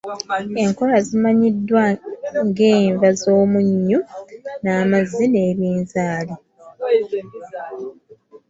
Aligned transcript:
Enkolwa 0.63 0.99
zimanyiddwa 1.07 1.83
ng'enva 2.47 3.09
z’omunnyu 3.21 3.99
n’amazzi 4.63 5.25
n’ebinzaali. 5.29 6.35